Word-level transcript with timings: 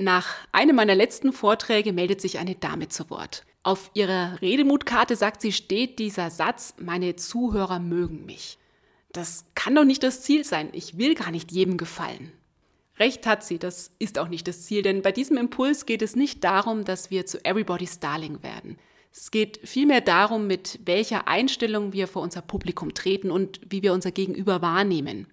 Nach 0.00 0.36
einem 0.52 0.76
meiner 0.76 0.94
letzten 0.94 1.32
Vorträge 1.32 1.92
meldet 1.92 2.20
sich 2.20 2.38
eine 2.38 2.54
Dame 2.54 2.88
zu 2.88 3.10
Wort. 3.10 3.44
Auf 3.64 3.90
ihrer 3.94 4.40
Redemutkarte 4.40 5.16
sagt 5.16 5.40
sie, 5.40 5.52
steht 5.52 5.98
dieser 5.98 6.30
Satz, 6.30 6.76
meine 6.78 7.16
Zuhörer 7.16 7.80
mögen 7.80 8.24
mich. 8.24 8.58
Das 9.10 9.46
kann 9.56 9.74
doch 9.74 9.84
nicht 9.84 10.04
das 10.04 10.22
Ziel 10.22 10.44
sein. 10.44 10.68
Ich 10.72 10.98
will 10.98 11.16
gar 11.16 11.32
nicht 11.32 11.50
jedem 11.50 11.76
gefallen. 11.76 12.32
Recht 13.00 13.26
hat 13.26 13.44
sie, 13.44 13.58
das 13.58 13.90
ist 13.98 14.20
auch 14.20 14.28
nicht 14.28 14.46
das 14.46 14.62
Ziel, 14.62 14.82
denn 14.82 15.02
bei 15.02 15.10
diesem 15.10 15.36
Impuls 15.36 15.84
geht 15.84 16.02
es 16.02 16.14
nicht 16.14 16.44
darum, 16.44 16.84
dass 16.84 17.10
wir 17.10 17.26
zu 17.26 17.44
Everybody's 17.44 17.98
Darling 17.98 18.40
werden. 18.44 18.78
Es 19.12 19.32
geht 19.32 19.58
vielmehr 19.64 20.00
darum, 20.00 20.46
mit 20.46 20.78
welcher 20.84 21.26
Einstellung 21.26 21.92
wir 21.92 22.06
vor 22.06 22.22
unser 22.22 22.42
Publikum 22.42 22.94
treten 22.94 23.32
und 23.32 23.60
wie 23.68 23.82
wir 23.82 23.92
unser 23.92 24.12
Gegenüber 24.12 24.62
wahrnehmen. 24.62 25.26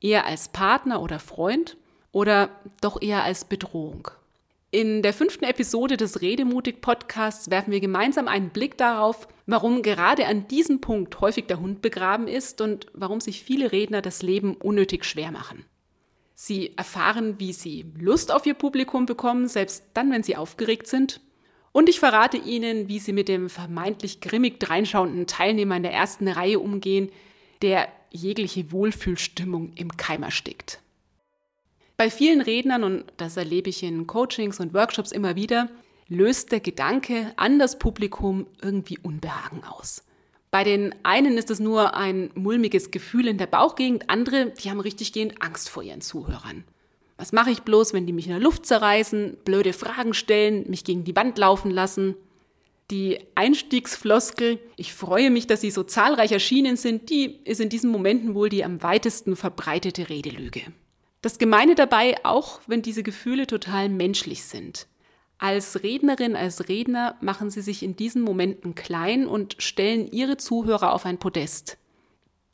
Eher 0.00 0.26
als 0.26 0.48
Partner 0.48 1.00
oder 1.00 1.20
Freund 1.20 1.76
oder 2.14 2.48
doch 2.80 3.02
eher 3.02 3.24
als 3.24 3.44
Bedrohung? 3.44 4.08
In 4.70 5.02
der 5.02 5.12
fünften 5.12 5.44
Episode 5.44 5.96
des 5.96 6.20
Redemutig-Podcasts 6.20 7.50
werfen 7.50 7.70
wir 7.70 7.80
gemeinsam 7.80 8.26
einen 8.26 8.50
Blick 8.50 8.76
darauf, 8.78 9.28
warum 9.46 9.82
gerade 9.82 10.26
an 10.26 10.48
diesem 10.48 10.80
Punkt 10.80 11.20
häufig 11.20 11.46
der 11.46 11.60
Hund 11.60 11.82
begraben 11.82 12.26
ist 12.26 12.60
und 12.60 12.86
warum 12.92 13.20
sich 13.20 13.44
viele 13.44 13.70
Redner 13.70 14.02
das 14.02 14.22
Leben 14.22 14.54
unnötig 14.56 15.04
schwer 15.04 15.30
machen. 15.30 15.64
Sie 16.34 16.76
erfahren, 16.76 17.38
wie 17.38 17.52
sie 17.52 17.84
Lust 17.98 18.32
auf 18.32 18.46
ihr 18.46 18.54
Publikum 18.54 19.06
bekommen, 19.06 19.46
selbst 19.46 19.84
dann, 19.94 20.10
wenn 20.10 20.24
sie 20.24 20.36
aufgeregt 20.36 20.88
sind. 20.88 21.20
Und 21.70 21.88
ich 21.88 21.98
verrate 21.98 22.36
Ihnen, 22.36 22.88
wie 22.88 23.00
Sie 23.00 23.12
mit 23.12 23.26
dem 23.26 23.48
vermeintlich 23.48 24.20
grimmig 24.20 24.60
dreinschauenden 24.60 25.26
Teilnehmer 25.26 25.76
in 25.76 25.82
der 25.82 25.92
ersten 25.92 26.28
Reihe 26.28 26.60
umgehen, 26.60 27.10
der 27.62 27.88
jegliche 28.10 28.70
Wohlfühlstimmung 28.70 29.72
im 29.74 29.96
Keim 29.96 30.22
erstickt. 30.22 30.78
Bei 31.96 32.10
vielen 32.10 32.40
Rednern, 32.40 32.82
und 32.82 33.04
das 33.16 33.36
erlebe 33.36 33.70
ich 33.70 33.82
in 33.82 34.06
Coachings 34.06 34.58
und 34.58 34.74
Workshops 34.74 35.12
immer 35.12 35.36
wieder, 35.36 35.68
löst 36.08 36.50
der 36.50 36.60
Gedanke 36.60 37.32
an 37.36 37.58
das 37.58 37.78
Publikum 37.78 38.46
irgendwie 38.60 38.98
Unbehagen 38.98 39.62
aus. 39.64 40.02
Bei 40.50 40.64
den 40.64 40.94
einen 41.02 41.36
ist 41.36 41.50
es 41.50 41.60
nur 41.60 41.94
ein 41.94 42.30
mulmiges 42.34 42.90
Gefühl 42.90 43.28
in 43.28 43.38
der 43.38 43.46
Bauchgegend, 43.46 44.10
andere, 44.10 44.52
die 44.52 44.70
haben 44.70 44.80
richtiggehend 44.80 45.40
Angst 45.42 45.68
vor 45.68 45.82
ihren 45.82 46.00
Zuhörern. 46.00 46.64
Was 47.16 47.32
mache 47.32 47.50
ich 47.50 47.62
bloß, 47.62 47.92
wenn 47.92 48.06
die 48.06 48.12
mich 48.12 48.26
in 48.26 48.32
der 48.32 48.40
Luft 48.40 48.66
zerreißen, 48.66 49.36
blöde 49.44 49.72
Fragen 49.72 50.14
stellen, 50.14 50.68
mich 50.68 50.84
gegen 50.84 51.04
die 51.04 51.16
Wand 51.16 51.38
laufen 51.38 51.70
lassen? 51.70 52.16
Die 52.90 53.18
Einstiegsfloskel, 53.34 54.58
ich 54.76 54.92
freue 54.92 55.30
mich, 55.30 55.46
dass 55.46 55.60
Sie 55.60 55.70
so 55.70 55.84
zahlreich 55.84 56.32
erschienen 56.32 56.76
sind, 56.76 57.08
die 57.08 57.40
ist 57.44 57.60
in 57.60 57.68
diesen 57.68 57.90
Momenten 57.90 58.34
wohl 58.34 58.48
die 58.48 58.64
am 58.64 58.82
weitesten 58.82 59.36
verbreitete 59.36 60.08
Redelüge. 60.08 60.60
Das 61.24 61.38
Gemeine 61.38 61.74
dabei, 61.74 62.22
auch 62.22 62.60
wenn 62.66 62.82
diese 62.82 63.02
Gefühle 63.02 63.46
total 63.46 63.88
menschlich 63.88 64.44
sind. 64.44 64.86
Als 65.38 65.82
Rednerin, 65.82 66.36
als 66.36 66.68
Redner 66.68 67.16
machen 67.22 67.48
sie 67.48 67.62
sich 67.62 67.82
in 67.82 67.96
diesen 67.96 68.20
Momenten 68.20 68.74
klein 68.74 69.26
und 69.26 69.56
stellen 69.58 70.06
ihre 70.12 70.36
Zuhörer 70.36 70.92
auf 70.92 71.06
ein 71.06 71.16
Podest. 71.16 71.78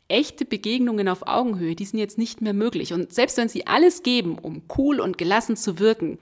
Echte 0.06 0.44
Begegnungen 0.44 1.08
auf 1.08 1.26
Augenhöhe, 1.26 1.74
die 1.74 1.84
sind 1.84 1.98
jetzt 1.98 2.16
nicht 2.16 2.42
mehr 2.42 2.52
möglich. 2.52 2.92
Und 2.92 3.12
selbst 3.12 3.38
wenn 3.38 3.48
sie 3.48 3.66
alles 3.66 4.04
geben, 4.04 4.38
um 4.38 4.62
cool 4.78 5.00
und 5.00 5.18
gelassen 5.18 5.56
zu 5.56 5.80
wirken, 5.80 6.20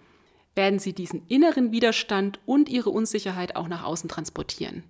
werden 0.55 0.79
sie 0.79 0.95
diesen 0.95 1.27
inneren 1.29 1.71
Widerstand 1.71 2.41
und 2.47 2.71
ihre 2.71 2.89
Unsicherheit 2.89 3.57
auch 3.57 3.69
nach 3.69 3.85
außen 3.85 4.09
transportieren. 4.09 4.85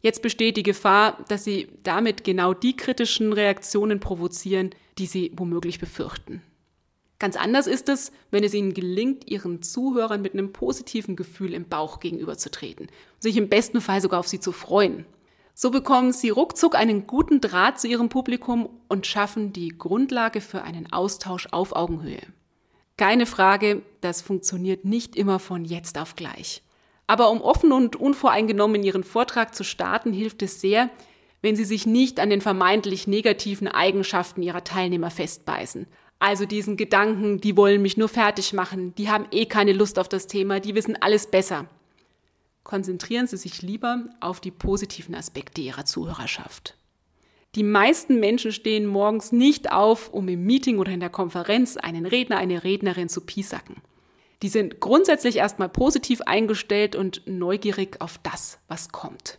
Jetzt 0.00 0.22
besteht 0.22 0.56
die 0.56 0.62
Gefahr, 0.62 1.22
dass 1.28 1.44
sie 1.44 1.68
damit 1.82 2.24
genau 2.24 2.54
die 2.54 2.74
kritischen 2.74 3.34
Reaktionen 3.34 4.00
provozieren, 4.00 4.70
die 4.96 5.04
sie 5.04 5.32
womöglich 5.36 5.78
befürchten. 5.78 6.40
Ganz 7.18 7.36
anders 7.36 7.66
ist 7.66 7.88
es, 7.88 8.12
wenn 8.30 8.44
es 8.44 8.54
ihnen 8.54 8.74
gelingt, 8.74 9.28
ihren 9.28 9.60
Zuhörern 9.62 10.22
mit 10.22 10.34
einem 10.34 10.52
positiven 10.52 11.16
Gefühl 11.16 11.52
im 11.52 11.68
Bauch 11.68 11.98
gegenüberzutreten, 11.98 12.88
sich 13.18 13.36
im 13.36 13.48
besten 13.48 13.80
Fall 13.80 14.00
sogar 14.00 14.20
auf 14.20 14.28
sie 14.28 14.38
zu 14.38 14.52
freuen. 14.52 15.04
So 15.52 15.72
bekommen 15.72 16.12
sie 16.12 16.30
ruckzuck 16.30 16.76
einen 16.76 17.08
guten 17.08 17.40
Draht 17.40 17.80
zu 17.80 17.88
ihrem 17.88 18.08
Publikum 18.08 18.68
und 18.86 19.08
schaffen 19.08 19.52
die 19.52 19.76
Grundlage 19.76 20.40
für 20.40 20.62
einen 20.62 20.92
Austausch 20.92 21.48
auf 21.50 21.74
Augenhöhe. 21.74 22.22
Keine 22.96 23.26
Frage, 23.26 23.82
das 24.00 24.22
funktioniert 24.22 24.84
nicht 24.84 25.16
immer 25.16 25.40
von 25.40 25.64
jetzt 25.64 25.98
auf 25.98 26.14
gleich. 26.14 26.62
Aber 27.08 27.30
um 27.30 27.40
offen 27.40 27.72
und 27.72 27.96
unvoreingenommen 27.96 28.76
in 28.76 28.82
Ihren 28.84 29.04
Vortrag 29.04 29.54
zu 29.54 29.64
starten, 29.64 30.12
hilft 30.12 30.42
es 30.42 30.60
sehr, 30.60 30.90
wenn 31.42 31.56
Sie 31.56 31.64
sich 31.64 31.86
nicht 31.86 32.20
an 32.20 32.30
den 32.30 32.40
vermeintlich 32.40 33.06
negativen 33.06 33.66
Eigenschaften 33.66 34.42
Ihrer 34.42 34.62
Teilnehmer 34.62 35.10
festbeißen, 35.10 35.86
also 36.18 36.46
diesen 36.46 36.76
Gedanken, 36.76 37.40
die 37.40 37.56
wollen 37.56 37.80
mich 37.80 37.96
nur 37.96 38.08
fertig 38.08 38.52
machen, 38.52 38.94
die 38.96 39.08
haben 39.08 39.26
eh 39.30 39.46
keine 39.46 39.72
Lust 39.72 39.98
auf 39.98 40.08
das 40.08 40.26
Thema, 40.26 40.60
die 40.60 40.74
wissen 40.74 40.96
alles 41.00 41.28
besser. 41.28 41.66
Konzentrieren 42.64 43.26
Sie 43.26 43.36
sich 43.36 43.62
lieber 43.62 44.04
auf 44.20 44.40
die 44.40 44.50
positiven 44.50 45.14
Aspekte 45.14 45.60
Ihrer 45.60 45.84
Zuhörerschaft. 45.84 46.74
Die 47.54 47.62
meisten 47.62 48.20
Menschen 48.20 48.52
stehen 48.52 48.86
morgens 48.86 49.32
nicht 49.32 49.72
auf, 49.72 50.12
um 50.12 50.28
im 50.28 50.44
Meeting 50.44 50.78
oder 50.78 50.92
in 50.92 51.00
der 51.00 51.08
Konferenz 51.08 51.76
einen 51.76 52.04
Redner, 52.04 52.36
eine 52.36 52.62
Rednerin 52.62 53.08
zu 53.08 53.22
piesacken. 53.22 53.76
Die 54.42 54.48
sind 54.48 54.80
grundsätzlich 54.80 55.36
erstmal 55.36 55.68
positiv 55.68 56.20
eingestellt 56.22 56.94
und 56.94 57.22
neugierig 57.26 58.00
auf 58.00 58.18
das, 58.22 58.58
was 58.68 58.90
kommt. 58.90 59.38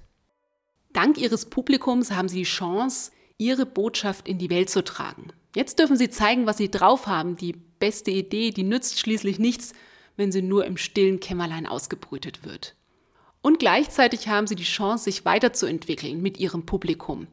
Dank 0.92 1.18
ihres 1.18 1.46
Publikums 1.46 2.12
haben 2.12 2.28
sie 2.28 2.40
die 2.40 2.44
Chance, 2.44 3.12
ihre 3.38 3.66
Botschaft 3.66 4.28
in 4.28 4.40
die 4.40 4.50
Welt 4.50 4.70
zu 4.70 4.84
tragen. 4.84 5.32
Jetzt 5.56 5.80
dürfen 5.80 5.98
Sie 5.98 6.10
zeigen, 6.10 6.46
was 6.46 6.58
Sie 6.58 6.70
drauf 6.70 7.08
haben. 7.08 7.36
Die 7.36 7.54
beste 7.80 8.12
Idee, 8.12 8.52
die 8.52 8.64
nützt 8.64 9.00
schließlich 9.00 9.40
nichts, 9.40 9.74
wenn 10.16 10.32
sie 10.32 10.42
nur 10.42 10.66
im 10.66 10.78
stillen 10.78 11.20
Kämmerlein 11.20 11.66
ausgebrütet 11.66 12.44
wird. 12.44 12.76
Und 13.42 13.58
gleichzeitig 13.58 14.28
haben 14.28 14.48
Sie 14.48 14.56
die 14.56 14.64
Chance, 14.64 15.06
sich 15.06 15.24
weiterzuentwickeln 15.24 16.22
mit 16.22 16.38
Ihrem 16.38 16.66
Publikum. 16.66 17.28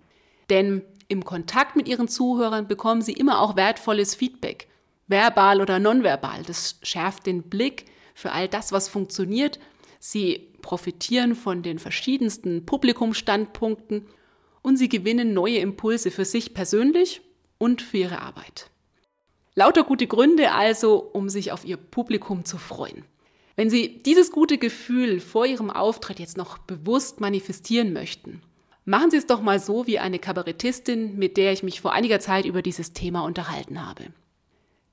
Denn 0.48 0.82
im 1.08 1.24
Kontakt 1.24 1.74
mit 1.74 1.88
Ihren 1.88 2.08
Zuhörern 2.08 2.68
bekommen 2.68 3.02
Sie 3.02 3.12
immer 3.12 3.40
auch 3.40 3.56
wertvolles 3.56 4.14
Feedback, 4.14 4.68
verbal 5.08 5.60
oder 5.60 5.80
nonverbal. 5.80 6.42
Das 6.44 6.78
schärft 6.82 7.26
den 7.26 7.42
Blick 7.42 7.86
für 8.14 8.30
all 8.30 8.46
das, 8.46 8.70
was 8.70 8.88
funktioniert. 8.88 9.58
Sie 9.98 10.52
profitieren 10.62 11.34
von 11.34 11.62
den 11.64 11.80
verschiedensten 11.80 12.64
Publikumsstandpunkten 12.66 14.06
und 14.62 14.76
Sie 14.76 14.88
gewinnen 14.88 15.34
neue 15.34 15.58
Impulse 15.58 16.12
für 16.12 16.24
sich 16.24 16.54
persönlich 16.54 17.20
und 17.58 17.82
für 17.82 17.98
ihre 17.98 18.20
Arbeit. 18.20 18.70
Lauter 19.54 19.84
gute 19.84 20.06
Gründe 20.06 20.52
also, 20.52 20.98
um 20.98 21.28
sich 21.28 21.52
auf 21.52 21.64
ihr 21.64 21.76
Publikum 21.76 22.44
zu 22.44 22.58
freuen. 22.58 23.04
Wenn 23.56 23.70
Sie 23.70 24.02
dieses 24.02 24.30
gute 24.30 24.58
Gefühl 24.58 25.18
vor 25.18 25.46
Ihrem 25.46 25.70
Auftritt 25.70 26.20
jetzt 26.20 26.36
noch 26.36 26.58
bewusst 26.58 27.20
manifestieren 27.20 27.94
möchten, 27.94 28.42
machen 28.84 29.10
Sie 29.10 29.16
es 29.16 29.26
doch 29.26 29.40
mal 29.40 29.58
so 29.58 29.86
wie 29.86 29.98
eine 29.98 30.18
Kabarettistin, 30.18 31.16
mit 31.16 31.38
der 31.38 31.52
ich 31.52 31.62
mich 31.62 31.80
vor 31.80 31.92
einiger 31.92 32.20
Zeit 32.20 32.44
über 32.44 32.60
dieses 32.60 32.92
Thema 32.92 33.24
unterhalten 33.24 33.84
habe. 33.86 34.12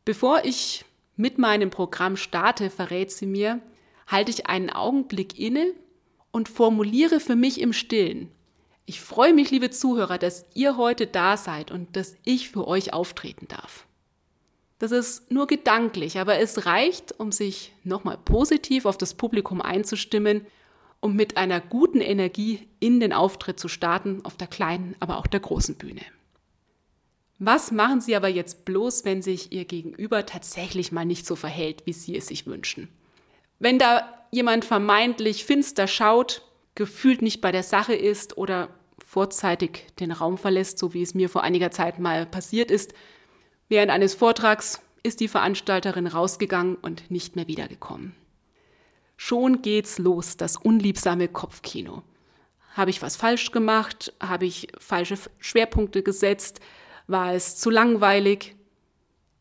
Bevor 0.05 0.45
ich 0.45 0.85
mit 1.15 1.37
meinem 1.37 1.69
Programm 1.69 2.15
starte, 2.17 2.69
verrät 2.69 3.11
sie 3.11 3.25
mir, 3.25 3.61
halte 4.07 4.31
ich 4.31 4.47
einen 4.47 4.69
Augenblick 4.69 5.39
inne 5.39 5.73
und 6.31 6.49
formuliere 6.49 7.19
für 7.19 7.35
mich 7.35 7.61
im 7.61 7.73
Stillen, 7.73 8.31
ich 8.85 9.01
freue 9.01 9.33
mich, 9.33 9.51
liebe 9.51 9.69
Zuhörer, 9.69 10.17
dass 10.17 10.45
ihr 10.53 10.77
heute 10.77 11.07
da 11.07 11.37
seid 11.37 11.71
und 11.71 11.95
dass 11.95 12.15
ich 12.23 12.49
für 12.49 12.67
euch 12.67 12.93
auftreten 12.93 13.47
darf. 13.47 13.85
Das 14.79 14.91
ist 14.91 15.31
nur 15.31 15.47
gedanklich, 15.47 16.19
aber 16.19 16.39
es 16.39 16.65
reicht, 16.65 17.17
um 17.17 17.31
sich 17.31 17.73
nochmal 17.83 18.17
positiv 18.17 18.85
auf 18.85 18.97
das 18.97 19.13
Publikum 19.13 19.61
einzustimmen 19.61 20.45
und 20.99 21.15
mit 21.15 21.37
einer 21.37 21.61
guten 21.61 22.01
Energie 22.01 22.67
in 22.79 22.99
den 22.99 23.13
Auftritt 23.13 23.59
zu 23.59 23.69
starten, 23.69 24.25
auf 24.25 24.35
der 24.35 24.47
kleinen, 24.47 24.95
aber 24.99 25.17
auch 25.17 25.27
der 25.27 25.39
großen 25.39 25.75
Bühne. 25.75 26.01
Was 27.39 27.71
machen 27.71 28.01
Sie 28.01 28.15
aber 28.15 28.27
jetzt 28.27 28.65
bloß, 28.65 29.05
wenn 29.05 29.21
sich 29.21 29.51
Ihr 29.51 29.65
Gegenüber 29.65 30.25
tatsächlich 30.25 30.91
mal 30.91 31.05
nicht 31.05 31.25
so 31.25 31.35
verhält, 31.35 31.85
wie 31.85 31.93
Sie 31.93 32.17
es 32.17 32.27
sich 32.27 32.45
wünschen? 32.45 32.89
Wenn 33.59 33.79
da 33.79 34.25
jemand 34.31 34.65
vermeintlich 34.65 35.45
finster 35.45 35.87
schaut, 35.87 36.41
gefühlt 36.75 37.21
nicht 37.21 37.41
bei 37.41 37.51
der 37.51 37.63
Sache 37.63 37.93
ist 37.93 38.37
oder 38.37 38.69
vorzeitig 39.05 39.87
den 39.99 40.11
Raum 40.11 40.37
verlässt, 40.37 40.79
so 40.79 40.93
wie 40.93 41.01
es 41.01 41.13
mir 41.13 41.29
vor 41.29 41.43
einiger 41.43 41.71
Zeit 41.71 41.99
mal 41.99 42.25
passiert 42.25 42.71
ist. 42.71 42.93
Während 43.69 43.91
eines 43.91 44.13
Vortrags 44.13 44.81
ist 45.03 45.19
die 45.19 45.27
Veranstalterin 45.27 46.07
rausgegangen 46.07 46.75
und 46.75 47.11
nicht 47.11 47.35
mehr 47.35 47.47
wiedergekommen. 47.47 48.15
Schon 49.17 49.61
geht's 49.61 49.99
los, 49.99 50.37
das 50.37 50.57
unliebsame 50.57 51.27
Kopfkino. 51.27 52.03
Habe 52.73 52.89
ich 52.89 53.01
was 53.01 53.15
falsch 53.15 53.51
gemacht? 53.51 54.13
Habe 54.19 54.45
ich 54.45 54.67
falsche 54.79 55.17
Schwerpunkte 55.39 56.01
gesetzt? 56.01 56.59
War 57.05 57.33
es 57.33 57.57
zu 57.57 57.69
langweilig? 57.69 58.55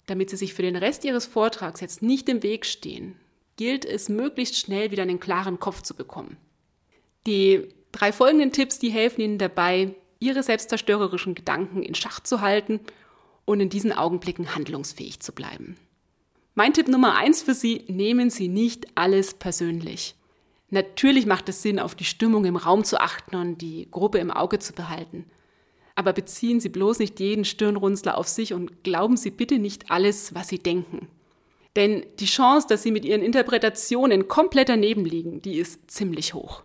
Damit 0.07 0.31
Sie 0.31 0.37
sich 0.37 0.53
für 0.53 0.63
den 0.63 0.77
Rest 0.77 1.05
Ihres 1.05 1.27
Vortrags 1.27 1.81
jetzt 1.81 2.03
nicht 2.03 2.29
im 2.29 2.43
Weg 2.43 2.67
stehen, 2.67 3.17
gilt 3.57 3.85
es, 3.85 4.09
möglichst 4.09 4.57
schnell 4.57 4.91
wieder 4.91 5.05
einen 5.05 5.21
klaren 5.21 5.59
Kopf 5.59 5.83
zu 5.83 5.95
bekommen. 5.95 6.37
Die 7.27 7.69
drei 7.93 8.13
folgenden 8.13 8.53
Tipps, 8.53 8.79
die 8.79 8.91
helfen 8.91 9.21
Ihnen 9.21 9.39
dabei, 9.39 9.95
Ihre 10.19 10.43
selbstzerstörerischen 10.43 11.35
Gedanken 11.35 11.83
in 11.83 11.95
Schach 11.95 12.21
zu 12.21 12.41
halten 12.41 12.81
und 13.45 13.61
in 13.61 13.69
diesen 13.69 13.93
Augenblicken 13.93 14.55
handlungsfähig 14.55 15.21
zu 15.21 15.33
bleiben. 15.33 15.77
Mein 16.55 16.75
Tipp 16.75 16.89
Nummer 16.89 17.17
eins 17.17 17.43
für 17.43 17.55
Sie, 17.55 17.85
nehmen 17.89 18.31
Sie 18.31 18.49
nicht 18.49 18.87
alles 18.95 19.35
persönlich. 19.35 20.15
Natürlich 20.71 21.27
macht 21.27 21.49
es 21.49 21.63
Sinn, 21.63 21.79
auf 21.79 21.95
die 21.95 22.05
Stimmung 22.05 22.45
im 22.45 22.57
Raum 22.57 22.85
zu 22.85 23.01
achten 23.01 23.37
und 23.37 23.59
die 23.59 23.89
Gruppe 23.91 24.19
im 24.19 24.31
Auge 24.31 24.59
zu 24.59 24.73
behalten. 24.73 25.27
Aber 25.95 26.13
beziehen 26.13 26.61
Sie 26.61 26.71
bloß 26.71 26.99
nicht 26.99 27.21
jeden 27.21 27.45
Stirnrunzler 27.45 28.17
auf 28.17 28.29
sich 28.29 28.55
und 28.55 28.83
glauben 28.83 29.17
Sie 29.17 29.31
bitte 29.31 29.59
nicht 29.59 29.91
alles, 29.91 30.35
was 30.35 30.49
Sie 30.49 30.59
denken. 30.59 31.09
Denn 31.77 32.05
die 32.21 32.27
Chance, 32.27 32.67
dass 32.69 32.83
Sie 32.83 32.91
mit 32.91 33.05
Ihren 33.05 33.23
Interpretationen 33.23 34.29
komplett 34.29 34.69
daneben 34.69 35.05
liegen, 35.05 35.43
die 35.43 35.57
ist 35.57 35.91
ziemlich 35.91 36.35
hoch. 36.35 36.63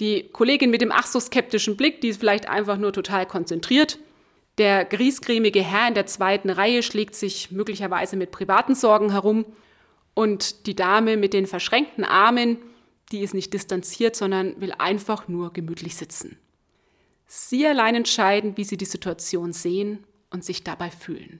Die 0.00 0.28
Kollegin 0.28 0.70
mit 0.70 0.80
dem 0.80 0.92
ach 0.92 1.06
so 1.06 1.18
skeptischen 1.20 1.76
Blick, 1.76 2.00
die 2.00 2.08
ist 2.08 2.20
vielleicht 2.20 2.48
einfach 2.48 2.76
nur 2.76 2.92
total 2.92 3.26
konzentriert 3.26 3.98
der 4.58 4.84
griesgrämige 4.84 5.62
Herr 5.62 5.88
in 5.88 5.94
der 5.94 6.06
zweiten 6.06 6.50
Reihe 6.50 6.82
schlägt 6.82 7.14
sich 7.14 7.50
möglicherweise 7.52 8.16
mit 8.16 8.32
privaten 8.32 8.74
Sorgen 8.74 9.12
herum 9.12 9.46
und 10.14 10.66
die 10.66 10.74
Dame 10.74 11.16
mit 11.16 11.32
den 11.32 11.46
verschränkten 11.46 12.04
Armen, 12.04 12.58
die 13.12 13.20
ist 13.20 13.34
nicht 13.34 13.54
distanziert, 13.54 14.16
sondern 14.16 14.60
will 14.60 14.74
einfach 14.76 15.28
nur 15.28 15.52
gemütlich 15.52 15.96
sitzen. 15.96 16.36
Sie 17.26 17.66
allein 17.66 17.94
entscheiden, 17.94 18.56
wie 18.56 18.64
Sie 18.64 18.76
die 18.76 18.84
Situation 18.84 19.52
sehen 19.52 20.04
und 20.30 20.44
sich 20.44 20.64
dabei 20.64 20.90
fühlen. 20.90 21.38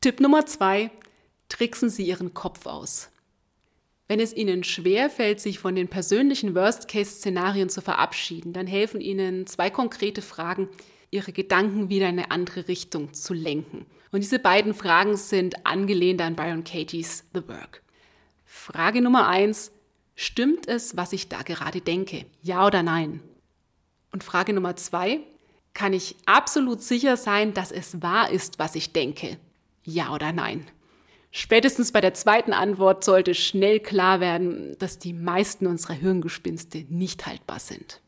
Tipp 0.00 0.20
Nummer 0.20 0.44
zwei, 0.44 0.90
tricksen 1.48 1.88
Sie 1.88 2.04
Ihren 2.04 2.34
Kopf 2.34 2.66
aus. 2.66 3.08
Wenn 4.12 4.20
es 4.20 4.36
Ihnen 4.36 4.62
schwer 4.62 5.08
fällt, 5.08 5.40
sich 5.40 5.58
von 5.58 5.74
den 5.74 5.88
persönlichen 5.88 6.54
Worst-Case-Szenarien 6.54 7.70
zu 7.70 7.80
verabschieden, 7.80 8.52
dann 8.52 8.66
helfen 8.66 9.00
Ihnen 9.00 9.46
zwei 9.46 9.70
konkrete 9.70 10.20
Fragen, 10.20 10.68
ihre 11.10 11.32
Gedanken 11.32 11.88
wieder 11.88 12.10
in 12.10 12.18
eine 12.18 12.30
andere 12.30 12.68
Richtung 12.68 13.14
zu 13.14 13.32
lenken. 13.32 13.86
Und 14.10 14.20
diese 14.22 14.38
beiden 14.38 14.74
Fragen 14.74 15.16
sind 15.16 15.64
angelehnt 15.64 16.20
an 16.20 16.36
Byron 16.36 16.62
Katie's 16.62 17.24
The 17.32 17.48
Work. 17.48 17.82
Frage 18.44 19.00
Nummer 19.00 19.28
eins, 19.28 19.72
stimmt 20.14 20.68
es, 20.68 20.94
was 20.94 21.14
ich 21.14 21.30
da 21.30 21.40
gerade 21.40 21.80
denke? 21.80 22.26
Ja 22.42 22.66
oder 22.66 22.82
nein? 22.82 23.22
Und 24.12 24.22
Frage 24.22 24.52
Nummer 24.52 24.76
zwei, 24.76 25.20
kann 25.72 25.94
ich 25.94 26.16
absolut 26.26 26.82
sicher 26.82 27.16
sein, 27.16 27.54
dass 27.54 27.72
es 27.72 28.02
wahr 28.02 28.28
ist, 28.28 28.58
was 28.58 28.74
ich 28.74 28.92
denke? 28.92 29.38
Ja 29.84 30.12
oder 30.12 30.32
nein? 30.32 30.66
Spätestens 31.34 31.92
bei 31.92 32.02
der 32.02 32.12
zweiten 32.12 32.52
Antwort 32.52 33.04
sollte 33.04 33.34
schnell 33.34 33.80
klar 33.80 34.20
werden, 34.20 34.76
dass 34.78 34.98
die 34.98 35.14
meisten 35.14 35.66
unserer 35.66 35.94
Hirngespinste 35.94 36.84
nicht 36.90 37.26
haltbar 37.26 37.58
sind. 37.58 38.02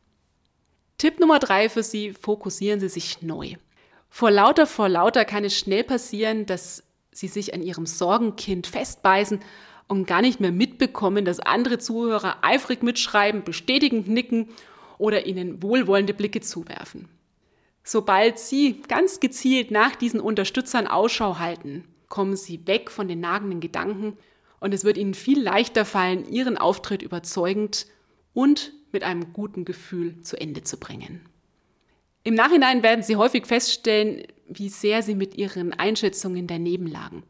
Tipp 0.99 1.19
Nummer 1.19 1.39
drei 1.39 1.67
für 1.67 1.81
Sie, 1.81 2.13
fokussieren 2.13 2.79
Sie 2.79 2.87
sich 2.87 3.23
neu. 3.23 3.55
Vor 4.09 4.29
lauter, 4.29 4.67
vor 4.67 4.89
lauter 4.89 5.25
kann 5.25 5.43
es 5.43 5.57
schnell 5.57 5.83
passieren, 5.83 6.45
dass 6.45 6.83
Sie 7.11 7.27
sich 7.27 7.55
an 7.55 7.63
Ihrem 7.63 7.87
Sorgenkind 7.87 8.67
festbeißen 8.67 9.39
und 9.87 10.05
gar 10.05 10.21
nicht 10.21 10.39
mehr 10.39 10.51
mitbekommen, 10.51 11.25
dass 11.25 11.39
andere 11.39 11.79
Zuhörer 11.79 12.37
eifrig 12.43 12.83
mitschreiben, 12.83 13.43
bestätigend 13.43 14.07
nicken 14.07 14.49
oder 14.99 15.25
Ihnen 15.25 15.63
wohlwollende 15.63 16.13
Blicke 16.13 16.41
zuwerfen. 16.41 17.09
Sobald 17.83 18.37
Sie 18.37 18.83
ganz 18.87 19.19
gezielt 19.19 19.71
nach 19.71 19.95
diesen 19.95 20.19
Unterstützern 20.19 20.85
Ausschau 20.85 21.39
halten, 21.39 21.85
kommen 22.09 22.35
Sie 22.35 22.65
weg 22.67 22.91
von 22.91 23.07
den 23.07 23.19
nagenden 23.19 23.59
Gedanken 23.59 24.17
und 24.59 24.73
es 24.73 24.83
wird 24.83 24.97
Ihnen 24.97 25.13
viel 25.13 25.41
leichter 25.41 25.85
fallen, 25.85 26.27
Ihren 26.29 26.57
Auftritt 26.57 27.01
überzeugend 27.01 27.87
und 28.33 28.73
mit 28.91 29.03
einem 29.03 29.33
guten 29.33 29.65
Gefühl 29.65 30.21
zu 30.21 30.39
Ende 30.39 30.63
zu 30.63 30.77
bringen. 30.77 31.27
Im 32.23 32.33
Nachhinein 32.33 32.81
werden 32.81 33.03
Sie 33.03 33.15
häufig 33.15 33.45
feststellen, 33.45 34.23
wie 34.47 34.69
sehr 34.69 35.03
Sie 35.03 35.15
mit 35.15 35.35
Ihren 35.35 35.73
Einschätzungen 35.73 36.47
daneben 36.47 36.87
lagen. 36.87 37.23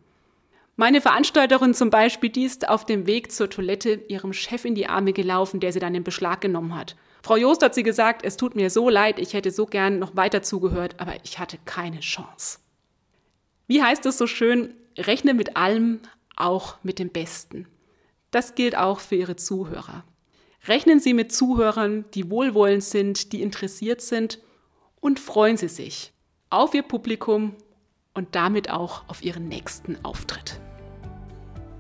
Meine 0.78 1.00
Veranstalterin 1.00 1.74
zum 1.74 1.90
Beispiel, 1.90 2.30
die 2.30 2.44
ist 2.44 2.68
auf 2.68 2.86
dem 2.86 3.08
Weg 3.08 3.32
zur 3.32 3.50
Toilette 3.50 3.94
ihrem 4.10 4.34
Chef 4.34 4.66
in 4.66 4.76
die 4.76 4.88
Arme 4.88 5.14
gelaufen, 5.14 5.62
der 5.62 5.72
sie 5.72 5.80
dann 5.80 5.96
in 5.96 6.04
Beschlag 6.04 6.42
genommen 6.42 6.76
hat. 6.76 6.98
Frau 7.24 7.38
Joost 7.38 7.64
hat 7.64 7.74
sie 7.74 7.84
gesagt, 7.84 8.26
es 8.26 8.36
tut 8.36 8.56
mir 8.56 8.70
so 8.70 8.90
leid, 8.90 9.18
ich 9.18 9.34
hätte 9.34 9.52
so 9.52 9.66
gern 9.66 10.00
noch 10.00 10.18
weiter 10.18 10.44
zugehört, 10.44 10.96
aber 11.00 11.14
ich 11.24 11.40
hatte 11.40 11.58
keine 11.64 12.02
Chance. 12.02 12.60
Wie 13.68 13.82
heißt 13.82 14.06
es 14.06 14.18
so 14.18 14.28
schön, 14.28 14.74
rechne 14.98 15.34
mit 15.34 15.58
allem, 15.58 16.00
auch 16.36 16.76
mit 16.84 17.00
dem 17.00 17.10
Besten. 17.10 17.68
Das 18.32 18.56
gilt 18.56 18.78
auch 18.78 19.00
für 19.00 19.16
Ihre 19.16 19.36
Zuhörer. 19.36 20.04
Rechnen 20.68 21.00
Sie 21.00 21.14
mit 21.14 21.32
Zuhörern, 21.32 22.06
die 22.14 22.30
wohlwollend 22.30 22.84
sind, 22.84 23.32
die 23.32 23.42
interessiert 23.42 24.02
sind 24.02 24.40
und 25.00 25.20
freuen 25.20 25.58
Sie 25.58 25.68
sich 25.68 26.12
auf 26.50 26.74
Ihr 26.74 26.84
Publikum 26.84 27.56
und 28.14 28.36
damit 28.36 28.70
auch 28.70 29.04
auf 29.08 29.24
Ihren 29.24 29.48
nächsten 29.48 29.98
Auftritt. 30.04 30.60